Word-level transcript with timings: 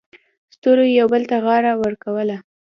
ستورو 0.55 0.83
یو 0.99 1.07
بل 1.13 1.23
ته 1.29 1.37
غاړه 1.45 1.71
ورکوله. 1.83 2.37